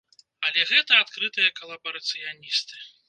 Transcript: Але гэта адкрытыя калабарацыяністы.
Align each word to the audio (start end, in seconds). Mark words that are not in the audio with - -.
Але 0.47 0.63
гэта 0.69 0.97
адкрытыя 1.03 1.51
калабарацыяністы. 1.59 2.81